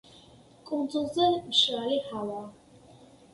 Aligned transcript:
კუნძულზე 0.69 1.27
მშრალი 1.51 2.01
ჰავაა. 2.07 2.97